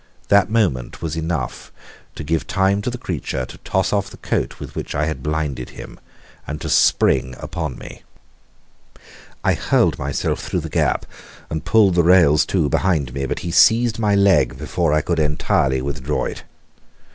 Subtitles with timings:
[0.29, 1.71] That moment was enough
[2.15, 5.21] to give time to the creature to toss off the coat with which I had
[5.21, 5.99] blinded him
[6.47, 8.01] and to spring upon me.
[9.43, 11.05] I hurled myself through the gap
[11.51, 15.19] and pulled the rails to behind me, but he seized my leg before I could
[15.19, 16.45] entirely withdraw it.